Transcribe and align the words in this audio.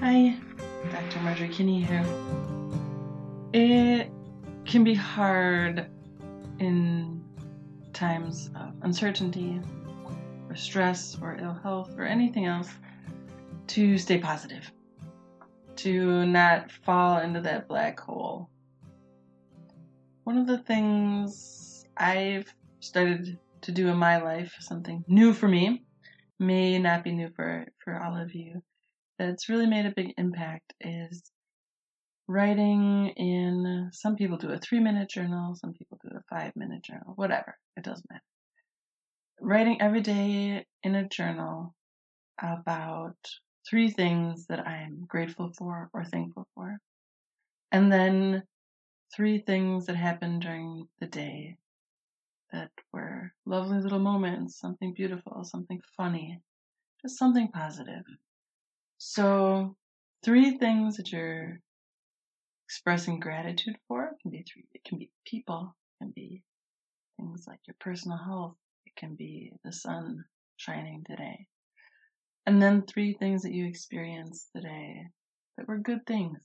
Hi, 0.00 0.36
Dr. 0.92 1.18
Marjorie 1.22 1.48
Kinney 1.48 1.82
here. 1.82 2.04
It 3.52 4.12
can 4.64 4.84
be 4.84 4.94
hard 4.94 5.90
in 6.60 7.24
times 7.92 8.48
of 8.54 8.74
uncertainty 8.82 9.60
or 10.48 10.54
stress 10.54 11.18
or 11.20 11.36
ill 11.40 11.52
health 11.52 11.98
or 11.98 12.04
anything 12.04 12.46
else 12.46 12.70
to 13.68 13.98
stay 13.98 14.18
positive, 14.18 14.70
to 15.74 16.24
not 16.26 16.70
fall 16.70 17.18
into 17.18 17.40
that 17.40 17.66
black 17.66 17.98
hole. 17.98 18.50
One 20.22 20.38
of 20.38 20.46
the 20.46 20.58
things 20.58 21.84
I've 21.96 22.54
started 22.78 23.36
to 23.62 23.72
do 23.72 23.88
in 23.88 23.96
my 23.96 24.22
life, 24.22 24.54
something 24.60 25.04
new 25.08 25.32
for 25.32 25.48
me, 25.48 25.82
may 26.38 26.78
not 26.78 27.02
be 27.02 27.10
new 27.10 27.30
for, 27.34 27.66
for 27.82 28.00
all 28.00 28.16
of 28.16 28.32
you, 28.32 28.62
that's 29.18 29.48
really 29.48 29.66
made 29.66 29.86
a 29.86 29.92
big 29.94 30.14
impact 30.16 30.74
is 30.80 31.22
writing 32.28 33.08
in 33.16 33.90
some 33.92 34.16
people 34.16 34.36
do 34.36 34.50
a 34.50 34.58
three 34.58 34.80
minute 34.80 35.08
journal, 35.10 35.54
some 35.54 35.72
people 35.72 35.98
do 36.02 36.16
a 36.16 36.34
five 36.34 36.52
minute 36.56 36.84
journal, 36.84 37.14
whatever, 37.16 37.56
it 37.76 37.84
doesn't 37.84 38.08
matter. 38.10 38.22
Writing 39.40 39.80
every 39.80 40.00
day 40.00 40.64
in 40.82 40.94
a 40.94 41.08
journal 41.08 41.74
about 42.40 43.16
three 43.68 43.90
things 43.90 44.46
that 44.48 44.66
I'm 44.66 45.04
grateful 45.06 45.52
for 45.56 45.90
or 45.92 46.04
thankful 46.04 46.46
for. 46.54 46.78
And 47.72 47.92
then 47.92 48.42
three 49.14 49.38
things 49.38 49.86
that 49.86 49.96
happened 49.96 50.42
during 50.42 50.88
the 51.00 51.06
day 51.06 51.56
that 52.52 52.70
were 52.92 53.32
lovely 53.46 53.78
little 53.78 53.98
moments, 53.98 54.58
something 54.58 54.94
beautiful, 54.94 55.44
something 55.44 55.80
funny, 55.96 56.40
just 57.02 57.18
something 57.18 57.48
positive. 57.48 58.04
So, 58.98 59.76
three 60.24 60.58
things 60.58 60.96
that 60.96 61.12
you're 61.12 61.60
expressing 62.66 63.20
gratitude 63.20 63.76
for 63.86 64.04
it 64.06 64.16
can 64.20 64.30
be 64.30 64.42
three. 64.42 64.66
It 64.74 64.84
can 64.84 64.98
be 64.98 65.10
people, 65.24 65.74
it 66.00 66.04
can 66.04 66.12
be 66.14 66.42
things 67.16 67.44
like 67.46 67.60
your 67.66 67.76
personal 67.80 68.18
health, 68.18 68.56
it 68.86 68.96
can 68.96 69.14
be 69.14 69.52
the 69.64 69.72
sun 69.72 70.24
shining 70.56 71.04
today. 71.04 71.46
And 72.46 72.60
then 72.60 72.82
three 72.82 73.14
things 73.14 73.42
that 73.42 73.52
you 73.52 73.66
experienced 73.66 74.48
today 74.54 75.06
that 75.56 75.68
were 75.68 75.78
good 75.78 76.04
things. 76.06 76.40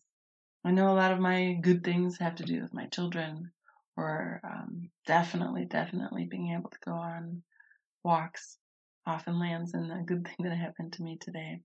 I 0.64 0.72
know 0.72 0.94
a 0.94 0.96
lot 0.96 1.12
of 1.12 1.20
my 1.20 1.54
good 1.62 1.84
things 1.84 2.20
have 2.20 2.36
to 2.36 2.44
do 2.44 2.62
with 2.62 2.74
my 2.74 2.86
children, 2.88 3.52
or 3.98 4.42
um, 4.44 4.90
definitely, 5.08 5.66
definitely 5.66 6.26
being 6.26 6.54
able 6.54 6.70
to 6.70 6.80
go 6.86 6.92
on 6.94 7.44
walks 8.04 8.58
often 9.06 9.40
lands 9.40 9.74
in 9.74 9.92
a 9.92 10.04
good 10.04 10.26
thing 10.26 10.46
that 10.46 10.56
happened 10.56 10.94
to 10.94 11.04
me 11.04 11.18
today. 11.20 11.62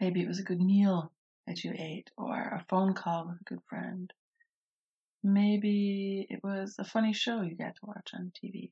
Maybe 0.00 0.22
it 0.22 0.28
was 0.28 0.38
a 0.38 0.44
good 0.44 0.60
meal 0.60 1.12
that 1.48 1.64
you 1.64 1.72
ate 1.76 2.10
or 2.16 2.38
a 2.40 2.64
phone 2.68 2.94
call 2.94 3.26
with 3.26 3.40
a 3.40 3.44
good 3.44 3.62
friend. 3.68 4.12
Maybe 5.24 6.24
it 6.30 6.40
was 6.44 6.76
a 6.78 6.84
funny 6.84 7.12
show 7.12 7.42
you 7.42 7.56
got 7.56 7.74
to 7.76 7.86
watch 7.86 8.10
on 8.14 8.30
TV. 8.30 8.70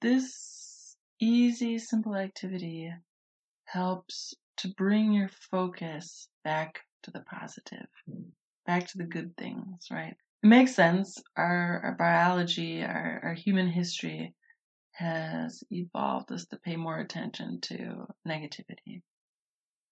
This 0.00 0.96
easy, 1.20 1.78
simple 1.78 2.16
activity 2.16 2.92
helps 3.66 4.34
to 4.58 4.68
bring 4.68 5.12
your 5.12 5.28
focus 5.28 6.28
back 6.42 6.80
to 7.04 7.12
the 7.12 7.20
positive, 7.20 7.86
back 8.66 8.88
to 8.88 8.98
the 8.98 9.04
good 9.04 9.36
things, 9.36 9.86
right? 9.90 10.16
It 10.42 10.46
makes 10.46 10.74
sense. 10.74 11.22
Our, 11.36 11.80
our 11.84 11.94
biology, 11.96 12.82
our, 12.82 13.20
our 13.22 13.34
human 13.34 13.68
history 13.68 14.34
has 14.92 15.62
evolved 15.70 16.32
us 16.32 16.46
to 16.46 16.58
pay 16.58 16.74
more 16.74 16.98
attention 16.98 17.60
to 17.60 18.06
negativity 18.26 19.02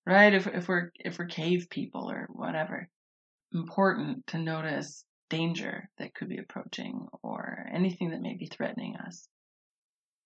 right? 0.06 0.32
If 0.32 0.47
if 0.47 0.69
we're 0.69 0.91
if 0.97 1.19
we're 1.19 1.26
cave 1.26 1.69
people 1.70 2.10
or 2.10 2.28
whatever, 2.31 2.88
important 3.53 4.26
to 4.28 4.38
notice 4.38 5.04
danger 5.31 5.88
that 5.98 6.15
could 6.15 6.28
be 6.28 6.38
approaching 6.38 7.06
or 7.22 7.66
anything 7.72 8.10
that 8.10 8.20
may 8.20 8.37
be 8.37 8.47
threatening 8.47 8.97
us. 8.97 9.28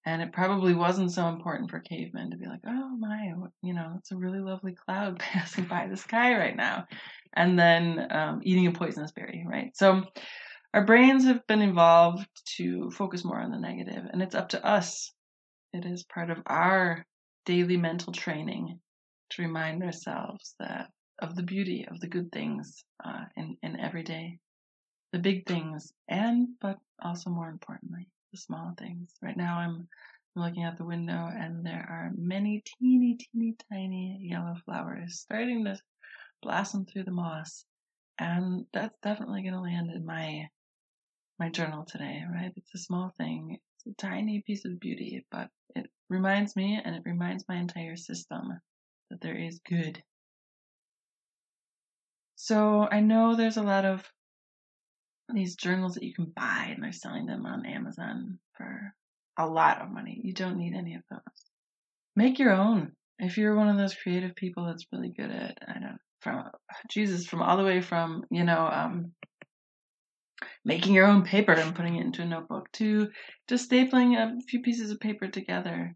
And 0.06 0.22
it 0.22 0.32
probably 0.32 0.74
wasn't 0.74 1.12
so 1.12 1.28
important 1.28 1.70
for 1.70 1.80
cavemen 1.80 2.30
to 2.30 2.36
be 2.36 2.46
like, 2.46 2.60
oh 2.66 2.96
my, 2.98 3.32
you 3.62 3.74
know, 3.74 3.94
it's 3.98 4.10
a 4.10 4.16
really 4.16 4.40
lovely 4.40 4.74
cloud 4.74 5.18
passing 5.18 5.64
by 5.64 5.86
the 5.86 5.96
sky 5.96 6.34
right 6.38 6.56
now. 6.56 6.86
And 7.34 7.58
then 7.58 8.06
um, 8.10 8.40
eating 8.42 8.66
a 8.66 8.72
poisonous 8.72 9.12
berry, 9.12 9.44
right? 9.46 9.76
So 9.76 10.04
our 10.72 10.84
brains 10.84 11.24
have 11.24 11.46
been 11.46 11.62
evolved 11.62 12.26
to 12.56 12.90
focus 12.90 13.24
more 13.24 13.40
on 13.40 13.50
the 13.50 13.58
negative, 13.58 14.04
and 14.10 14.22
it's 14.22 14.34
up 14.34 14.50
to 14.50 14.64
us. 14.64 15.12
It 15.72 15.84
is 15.84 16.04
part 16.04 16.30
of 16.30 16.38
our 16.46 17.06
daily 17.44 17.76
mental 17.76 18.12
training 18.12 18.80
to 19.30 19.42
remind 19.42 19.82
ourselves 19.82 20.54
that 20.58 20.90
of 21.20 21.34
the 21.34 21.42
beauty 21.42 21.86
of 21.90 22.00
the 22.00 22.08
good 22.08 22.30
things 22.30 22.84
uh, 23.04 23.24
in 23.36 23.56
in 23.62 23.78
every 23.78 24.02
day, 24.02 24.38
the 25.12 25.18
big 25.18 25.46
things, 25.46 25.92
and 26.08 26.48
but 26.60 26.78
also 27.02 27.30
more 27.30 27.48
importantly, 27.48 28.08
the 28.32 28.38
small 28.38 28.74
things. 28.78 29.14
Right 29.20 29.36
now, 29.36 29.58
I'm 29.58 29.88
looking 30.36 30.62
out 30.64 30.78
the 30.78 30.84
window, 30.84 31.28
and 31.32 31.66
there 31.66 31.86
are 31.88 32.12
many 32.16 32.62
teeny, 32.78 33.16
teeny, 33.16 33.56
tiny 33.70 34.18
yellow 34.22 34.54
flowers 34.64 35.20
starting 35.20 35.64
to 35.64 35.78
blossom 36.42 36.86
through 36.86 37.04
the 37.04 37.10
moss, 37.10 37.64
and 38.18 38.66
that's 38.72 38.98
definitely 39.02 39.42
going 39.42 39.54
to 39.54 39.60
land 39.60 39.90
in 39.90 40.04
my 40.04 40.48
my 41.38 41.48
journal 41.50 41.84
today. 41.84 42.22
Right? 42.32 42.52
It's 42.56 42.74
a 42.74 42.78
small 42.78 43.12
thing. 43.18 43.58
It's 43.76 43.86
a 43.86 44.00
tiny 44.00 44.42
piece 44.46 44.64
of 44.64 44.80
beauty, 44.80 45.26
but 45.30 45.48
it 45.74 45.90
reminds 46.08 46.54
me, 46.54 46.80
and 46.82 46.94
it 46.94 47.02
reminds 47.04 47.44
my 47.48 47.56
entire 47.56 47.96
system 47.96 48.60
that 49.10 49.20
there 49.20 49.36
is 49.36 49.60
good. 49.68 50.02
So 52.36 52.88
I 52.90 53.00
know 53.00 53.34
there's 53.34 53.56
a 53.56 53.62
lot 53.62 53.84
of 53.84 54.04
these 55.32 55.56
journals 55.56 55.94
that 55.94 56.04
you 56.04 56.14
can 56.14 56.32
buy 56.34 56.72
and 56.74 56.82
they're 56.82 56.92
selling 56.92 57.26
them 57.26 57.44
on 57.44 57.66
Amazon 57.66 58.38
for 58.56 58.94
a 59.38 59.46
lot 59.46 59.82
of 59.82 59.90
money. 59.90 60.20
You 60.22 60.32
don't 60.32 60.58
need 60.58 60.74
any 60.74 60.94
of 60.94 61.02
those. 61.10 61.20
Make 62.16 62.38
your 62.38 62.52
own. 62.52 62.92
If 63.18 63.36
you're 63.36 63.56
one 63.56 63.68
of 63.68 63.76
those 63.76 63.94
creative 63.94 64.34
people 64.36 64.66
that's 64.66 64.86
really 64.92 65.10
good 65.10 65.30
at, 65.30 65.58
I 65.66 65.74
don't 65.74 65.98
from 66.20 66.44
Jesus, 66.90 67.26
from 67.26 67.42
all 67.42 67.56
the 67.56 67.64
way 67.64 67.80
from, 67.80 68.24
you 68.30 68.44
know, 68.44 68.68
um, 68.70 69.12
making 70.64 70.94
your 70.94 71.06
own 71.06 71.22
paper 71.22 71.52
and 71.52 71.74
putting 71.74 71.96
it 71.96 72.04
into 72.04 72.22
a 72.22 72.26
notebook 72.26 72.70
to 72.72 73.08
just 73.48 73.70
stapling 73.70 74.16
a 74.16 74.40
few 74.48 74.60
pieces 74.60 74.90
of 74.90 75.00
paper 75.00 75.28
together 75.28 75.94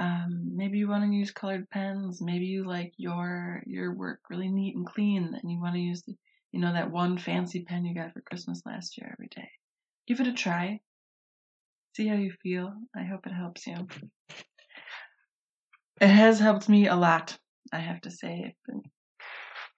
um, 0.00 0.56
maybe 0.56 0.78
you 0.78 0.88
want 0.88 1.04
to 1.04 1.14
use 1.14 1.30
colored 1.30 1.68
pens. 1.68 2.22
Maybe 2.22 2.46
you 2.46 2.66
like 2.66 2.94
your 2.96 3.62
your 3.66 3.94
work 3.94 4.20
really 4.30 4.48
neat 4.48 4.74
and 4.74 4.86
clean, 4.86 5.38
and 5.40 5.52
you 5.52 5.60
want 5.60 5.74
to 5.74 5.80
use 5.80 6.02
the, 6.02 6.16
you 6.52 6.60
know 6.60 6.72
that 6.72 6.90
one 6.90 7.18
fancy 7.18 7.62
pen 7.62 7.84
you 7.84 7.94
got 7.94 8.14
for 8.14 8.22
Christmas 8.22 8.62
last 8.64 8.96
year 8.96 9.10
every 9.12 9.28
day. 9.28 9.50
Give 10.08 10.18
it 10.20 10.26
a 10.26 10.32
try. 10.32 10.80
See 11.94 12.08
how 12.08 12.16
you 12.16 12.32
feel. 12.42 12.72
I 12.96 13.02
hope 13.02 13.26
it 13.26 13.32
helps 13.32 13.66
you. 13.66 13.86
It 16.00 16.08
has 16.08 16.40
helped 16.40 16.68
me 16.68 16.86
a 16.88 16.96
lot. 16.96 17.36
I 17.70 17.80
have 17.80 18.00
to 18.02 18.10
say, 18.10 18.44
I've 18.46 18.66
been 18.66 18.82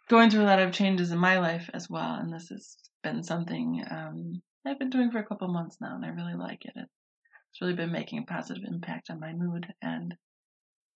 going 0.08 0.30
through 0.30 0.44
a 0.44 0.52
lot 0.52 0.60
of 0.60 0.72
changes 0.72 1.10
in 1.10 1.18
my 1.18 1.40
life 1.40 1.68
as 1.74 1.90
well, 1.90 2.14
and 2.14 2.32
this 2.32 2.48
has 2.50 2.76
been 3.02 3.24
something 3.24 3.84
um, 3.90 4.40
I've 4.64 4.78
been 4.78 4.90
doing 4.90 5.10
for 5.10 5.18
a 5.18 5.26
couple 5.26 5.48
months 5.48 5.78
now, 5.80 5.96
and 5.96 6.04
I 6.04 6.10
really 6.10 6.34
like 6.36 6.64
it. 6.64 6.88
It's 7.52 7.60
really 7.60 7.74
been 7.74 7.92
making 7.92 8.20
a 8.20 8.22
positive 8.22 8.64
impact 8.66 9.10
on 9.10 9.20
my 9.20 9.34
mood 9.34 9.74
and 9.82 10.16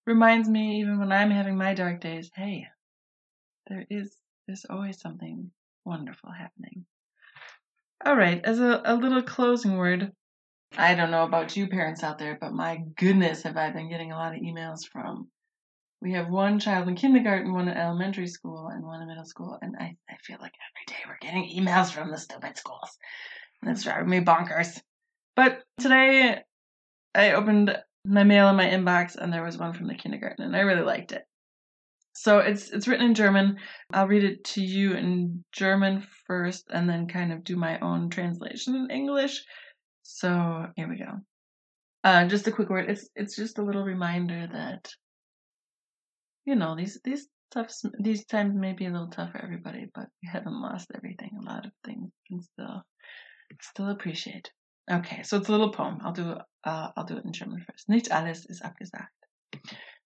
reminds 0.06 0.48
me, 0.48 0.80
even 0.80 0.98
when 0.98 1.12
I'm 1.12 1.30
having 1.30 1.58
my 1.58 1.74
dark 1.74 2.00
days, 2.00 2.30
hey, 2.34 2.66
there 3.66 3.84
is 3.90 4.16
there's 4.46 4.64
always 4.70 4.98
something 4.98 5.50
wonderful 5.84 6.30
happening. 6.30 6.86
All 8.06 8.16
right, 8.16 8.42
as 8.42 8.58
a, 8.58 8.80
a 8.86 8.96
little 8.96 9.22
closing 9.22 9.76
word, 9.76 10.12
I 10.78 10.94
don't 10.94 11.10
know 11.10 11.24
about 11.24 11.58
you 11.58 11.68
parents 11.68 12.02
out 12.02 12.18
there, 12.18 12.38
but 12.40 12.54
my 12.54 12.78
goodness, 12.96 13.42
have 13.42 13.58
I 13.58 13.70
been 13.70 13.90
getting 13.90 14.12
a 14.12 14.16
lot 14.16 14.34
of 14.34 14.40
emails 14.40 14.88
from. 14.90 15.28
We 16.00 16.12
have 16.12 16.30
one 16.30 16.58
child 16.58 16.88
in 16.88 16.94
kindergarten, 16.94 17.52
one 17.52 17.68
in 17.68 17.76
elementary 17.76 18.28
school, 18.28 18.68
and 18.68 18.82
one 18.82 19.02
in 19.02 19.08
middle 19.08 19.26
school, 19.26 19.58
and 19.60 19.76
I, 19.78 19.96
I 20.08 20.16
feel 20.22 20.38
like 20.40 20.54
every 20.70 20.86
day 20.86 21.02
we're 21.06 21.18
getting 21.20 21.50
emails 21.50 21.90
from 21.90 22.10
the 22.10 22.16
stupid 22.16 22.56
schools. 22.56 22.96
And 23.60 23.70
it's 23.70 23.84
driving 23.84 24.08
me 24.08 24.20
bonkers. 24.20 24.80
But 25.36 25.62
today 25.78 26.42
I 27.14 27.32
opened 27.32 27.76
my 28.06 28.24
mail 28.24 28.48
in 28.48 28.56
my 28.56 28.66
inbox 28.66 29.16
and 29.16 29.32
there 29.32 29.44
was 29.44 29.58
one 29.58 29.74
from 29.74 29.86
the 29.86 29.94
kindergarten 29.94 30.44
and 30.44 30.56
I 30.56 30.60
really 30.60 30.82
liked 30.82 31.12
it. 31.12 31.24
So 32.14 32.38
it's 32.38 32.70
it's 32.70 32.88
written 32.88 33.04
in 33.04 33.14
German. 33.14 33.58
I'll 33.92 34.08
read 34.08 34.24
it 34.24 34.42
to 34.54 34.62
you 34.62 34.94
in 34.94 35.44
German 35.52 36.06
first 36.26 36.64
and 36.70 36.88
then 36.88 37.06
kind 37.06 37.30
of 37.30 37.44
do 37.44 37.56
my 37.56 37.78
own 37.80 38.08
translation 38.08 38.74
in 38.74 38.90
English. 38.90 39.44
So 40.02 40.66
here 40.76 40.88
we 40.88 40.96
go. 40.96 41.20
Uh, 42.02 42.26
just 42.26 42.46
a 42.46 42.52
quick 42.52 42.70
word. 42.70 42.88
It's 42.88 43.10
it's 43.14 43.36
just 43.36 43.58
a 43.58 43.62
little 43.62 43.84
reminder 43.84 44.48
that 44.50 44.88
you 46.46 46.54
know 46.54 46.74
these 46.74 46.98
these 47.04 47.28
tough 47.50 47.70
these 48.00 48.24
times 48.24 48.54
may 48.54 48.72
be 48.72 48.86
a 48.86 48.90
little 48.90 49.10
tough 49.10 49.32
for 49.32 49.42
everybody, 49.42 49.86
but 49.94 50.06
we 50.22 50.28
haven't 50.32 50.62
lost 50.62 50.90
everything. 50.94 51.32
A 51.38 51.44
lot 51.44 51.66
of 51.66 51.72
things 51.84 52.10
can 52.26 52.40
still 52.40 52.82
still 53.60 53.90
appreciate. 53.90 54.50
Okay, 54.88 55.22
so 55.24 55.38
it's 55.38 55.48
a 55.48 55.52
little 55.52 55.70
poem. 55.70 55.98
I'll 56.02 56.12
do 56.12 56.36
uh, 56.64 56.90
I'll 56.96 57.04
do 57.04 57.16
it 57.16 57.24
in 57.24 57.32
German 57.32 57.60
first. 57.60 57.88
Nicht 57.88 58.12
alles 58.12 58.46
ist 58.46 58.62
abgesagt. 58.62 59.12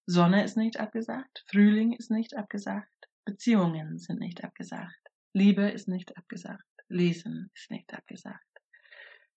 Sonne 0.07 0.43
ist 0.43 0.57
nicht 0.57 0.81
abgesagt. 0.81 1.45
Frühling 1.51 1.93
ist 1.93 2.11
nicht 2.11 2.35
abgesagt. 2.35 2.89
Beziehungen 3.27 3.99
sind 3.99 4.21
nicht 4.21 4.43
abgesagt. 4.43 5.11
Liebe 5.35 5.69
ist 5.69 5.87
nicht 5.87 6.17
abgesagt. 6.17 6.65
Lesen 6.89 7.51
ist 7.55 7.71
nicht 7.71 7.93
abgesagt. 7.93 8.43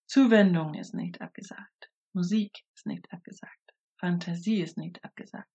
Zuwendung 0.06 0.74
ist 0.74 0.94
nicht 0.94 1.20
abgesagt. 1.20 1.90
Musik 2.14 2.64
ist 2.74 2.86
nicht 2.86 3.12
abgesagt. 3.12 3.74
Fantasie 4.00 4.62
ist 4.62 4.78
nicht 4.78 5.04
abgesagt. 5.04 5.48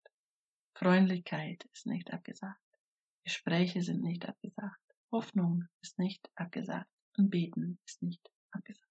Freundlichkeit 0.76 1.66
ist 1.74 1.88
nicht 1.88 2.14
abgesagt. 2.14 2.60
Gespräche 3.24 3.82
sind 3.82 4.02
nicht 4.02 4.28
abgesagt. 4.28 4.80
Hoffnung 5.12 5.66
ist 5.82 5.98
nicht 5.98 6.30
abgesagt. 6.36 6.90
Und 7.18 7.32
beten 7.32 7.80
ist 7.86 8.02
nicht 8.04 8.30
abgesagt. 8.52 8.89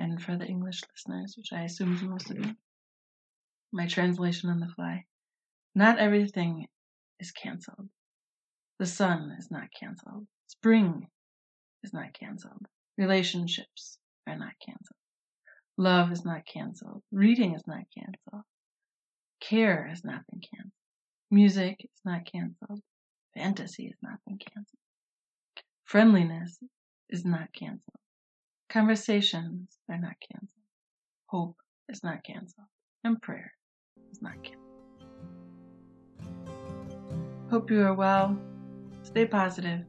And 0.00 0.22
for 0.22 0.34
the 0.34 0.46
English 0.46 0.80
listeners, 0.90 1.34
which 1.36 1.52
I 1.52 1.64
assume 1.64 1.92
is 1.92 2.00
most 2.00 2.30
of 2.30 2.38
you, 2.38 2.56
my 3.70 3.86
translation 3.86 4.48
on 4.48 4.58
the 4.58 4.68
fly. 4.68 5.04
Not 5.74 5.98
everything 5.98 6.68
is 7.18 7.32
canceled. 7.32 7.90
The 8.78 8.86
sun 8.86 9.36
is 9.38 9.50
not 9.50 9.68
canceled. 9.78 10.26
Spring 10.46 11.06
is 11.82 11.92
not 11.92 12.14
canceled. 12.14 12.66
Relationships 12.96 13.98
are 14.26 14.38
not 14.38 14.54
canceled. 14.64 14.96
Love 15.76 16.10
is 16.12 16.24
not 16.24 16.46
canceled. 16.46 17.02
Reading 17.12 17.54
is 17.54 17.66
not 17.66 17.84
canceled. 17.94 18.44
Care 19.38 19.86
has 19.86 20.02
not 20.02 20.26
been 20.30 20.40
canceled. 20.40 20.72
Music 21.30 21.76
is 21.84 22.00
not 22.06 22.24
canceled. 22.24 22.80
Fantasy 23.34 23.88
has 23.88 23.98
not 24.02 24.18
been 24.26 24.38
canceled. 24.38 24.80
Friendliness 25.84 26.58
is 27.10 27.26
not 27.26 27.52
canceled. 27.52 28.00
Conversations 28.70 29.78
are 29.88 29.98
not 29.98 30.14
canceled. 30.30 30.48
Hope 31.26 31.56
is 31.88 32.04
not 32.04 32.22
canceled. 32.22 32.68
And 33.02 33.20
prayer 33.20 33.52
is 34.12 34.22
not 34.22 34.36
canceled. 34.44 34.60
Hope 37.50 37.68
you 37.68 37.82
are 37.82 37.94
well. 37.94 38.38
Stay 39.02 39.26
positive. 39.26 39.80